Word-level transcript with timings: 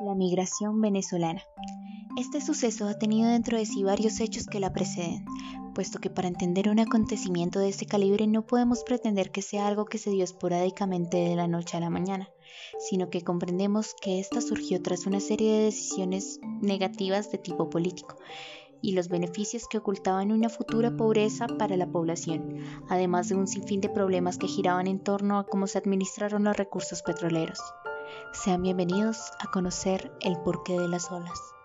La 0.00 0.14
migración 0.14 0.80
venezolana. 0.80 1.42
Este 2.16 2.40
suceso 2.40 2.86
ha 2.86 2.98
tenido 2.98 3.28
dentro 3.30 3.58
de 3.58 3.66
sí 3.66 3.82
varios 3.82 4.20
hechos 4.20 4.46
que 4.46 4.60
la 4.60 4.72
preceden, 4.72 5.24
puesto 5.74 5.98
que 5.98 6.08
para 6.08 6.28
entender 6.28 6.68
un 6.68 6.78
acontecimiento 6.78 7.58
de 7.58 7.68
este 7.68 7.84
calibre 7.84 8.28
no 8.28 8.46
podemos 8.46 8.84
pretender 8.84 9.32
que 9.32 9.42
sea 9.42 9.66
algo 9.66 9.86
que 9.86 9.98
se 9.98 10.10
dio 10.10 10.22
esporádicamente 10.22 11.16
de 11.16 11.34
la 11.34 11.48
noche 11.48 11.76
a 11.76 11.80
la 11.80 11.90
mañana, 11.90 12.30
sino 12.78 13.10
que 13.10 13.22
comprendemos 13.22 13.96
que 14.00 14.20
ésta 14.20 14.40
surgió 14.40 14.80
tras 14.82 15.04
una 15.06 15.18
serie 15.18 15.52
de 15.52 15.64
decisiones 15.64 16.38
negativas 16.60 17.32
de 17.32 17.38
tipo 17.38 17.68
político 17.68 18.14
y 18.80 18.92
los 18.92 19.08
beneficios 19.08 19.66
que 19.66 19.78
ocultaban 19.78 20.30
una 20.30 20.48
futura 20.48 20.96
pobreza 20.96 21.48
para 21.48 21.76
la 21.76 21.88
población, 21.88 22.58
además 22.88 23.28
de 23.28 23.34
un 23.34 23.48
sinfín 23.48 23.80
de 23.80 23.88
problemas 23.88 24.38
que 24.38 24.46
giraban 24.46 24.86
en 24.86 25.00
torno 25.00 25.40
a 25.40 25.46
cómo 25.46 25.66
se 25.66 25.78
administraron 25.78 26.44
los 26.44 26.56
recursos 26.56 27.02
petroleros. 27.02 27.58
Sean 28.32 28.62
bienvenidos 28.62 29.32
a 29.38 29.50
conocer 29.50 30.12
el 30.20 30.36
porqué 30.42 30.78
de 30.78 30.88
las 30.88 31.10
olas. 31.10 31.57